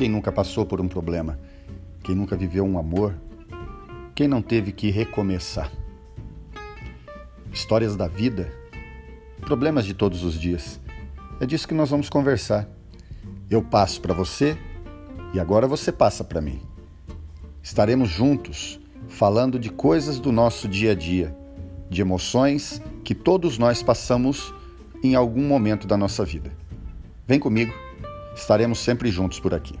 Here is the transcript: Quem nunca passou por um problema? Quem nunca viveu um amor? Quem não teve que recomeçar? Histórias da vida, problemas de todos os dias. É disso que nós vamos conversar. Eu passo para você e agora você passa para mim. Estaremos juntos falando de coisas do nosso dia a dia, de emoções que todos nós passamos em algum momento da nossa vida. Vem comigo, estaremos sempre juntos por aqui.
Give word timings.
Quem 0.00 0.08
nunca 0.08 0.32
passou 0.32 0.64
por 0.64 0.80
um 0.80 0.88
problema? 0.88 1.38
Quem 2.02 2.14
nunca 2.14 2.34
viveu 2.34 2.64
um 2.64 2.78
amor? 2.78 3.14
Quem 4.14 4.26
não 4.26 4.40
teve 4.40 4.72
que 4.72 4.90
recomeçar? 4.90 5.70
Histórias 7.52 7.96
da 7.96 8.08
vida, 8.08 8.50
problemas 9.42 9.84
de 9.84 9.92
todos 9.92 10.24
os 10.24 10.40
dias. 10.40 10.80
É 11.38 11.44
disso 11.44 11.68
que 11.68 11.74
nós 11.74 11.90
vamos 11.90 12.08
conversar. 12.08 12.66
Eu 13.50 13.62
passo 13.62 14.00
para 14.00 14.14
você 14.14 14.56
e 15.34 15.38
agora 15.38 15.66
você 15.66 15.92
passa 15.92 16.24
para 16.24 16.40
mim. 16.40 16.62
Estaremos 17.62 18.08
juntos 18.08 18.80
falando 19.06 19.58
de 19.58 19.68
coisas 19.68 20.18
do 20.18 20.32
nosso 20.32 20.66
dia 20.66 20.92
a 20.92 20.94
dia, 20.94 21.36
de 21.90 22.00
emoções 22.00 22.80
que 23.04 23.14
todos 23.14 23.58
nós 23.58 23.82
passamos 23.82 24.54
em 25.04 25.14
algum 25.14 25.46
momento 25.46 25.86
da 25.86 25.98
nossa 25.98 26.24
vida. 26.24 26.50
Vem 27.26 27.38
comigo, 27.38 27.74
estaremos 28.34 28.78
sempre 28.78 29.10
juntos 29.10 29.38
por 29.38 29.52
aqui. 29.52 29.78